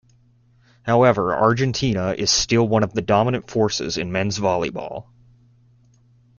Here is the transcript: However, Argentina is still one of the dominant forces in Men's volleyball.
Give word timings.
However, 0.81 1.31
Argentina 1.35 2.15
is 2.17 2.31
still 2.31 2.67
one 2.67 2.81
of 2.81 2.91
the 2.93 3.03
dominant 3.03 3.51
forces 3.51 3.99
in 3.99 4.11
Men's 4.11 4.39
volleyball. 4.39 5.05